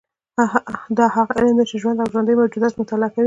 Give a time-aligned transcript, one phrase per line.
[0.97, 3.19] دا هغه علم دی چې د ژوند او ژوندیو موجوداتو مطالعه کوي